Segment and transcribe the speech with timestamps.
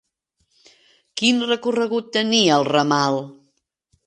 [1.21, 3.23] Quin recorregut tenia el ramal?